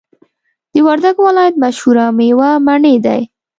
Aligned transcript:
د 0.73 0.75
وردګو 0.87 1.21
ولایت 1.29 1.55
مشهوره 1.63 2.05
میوه 2.17 2.49
مڼی 2.65 2.95
دی 3.05 3.21